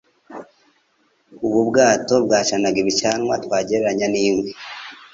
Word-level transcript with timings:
Ubu 1.45 1.59
bwato 1.69 2.15
bwacanaga 2.25 2.77
ibicanwa 2.83 3.33
twagereranya 3.43 4.05
n'inkwi 4.13 4.51